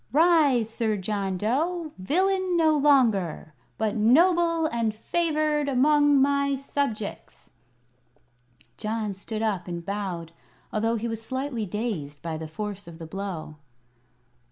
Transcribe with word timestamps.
"Rise, 0.11 0.67
Sir 0.67 0.97
John 0.97 1.37
Dough 1.37 1.91
villain 1.95 2.57
no 2.57 2.75
longer, 2.75 3.53
but 3.77 3.95
noble 3.95 4.65
and 4.65 4.95
favored 4.95 5.69
among 5.69 6.19
my 6.19 6.55
subjects!" 6.55 7.51
John 8.77 9.13
stood 9.13 9.43
up 9.43 9.67
and 9.67 9.85
bowed, 9.85 10.31
although 10.73 10.95
he 10.95 11.07
was 11.07 11.21
slightly 11.21 11.67
dazed 11.67 12.23
by 12.23 12.35
the 12.35 12.47
force 12.47 12.87
of 12.87 12.97
the 12.97 13.05
blow. 13.05 13.57